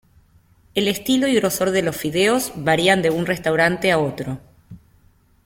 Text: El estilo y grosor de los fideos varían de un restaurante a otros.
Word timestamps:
El 0.73 0.87
estilo 0.87 1.27
y 1.27 1.35
grosor 1.35 1.69
de 1.69 1.83
los 1.83 1.95
fideos 1.95 2.53
varían 2.55 3.03
de 3.03 3.11
un 3.11 3.27
restaurante 3.27 3.91
a 3.91 3.99
otros. 3.99 4.39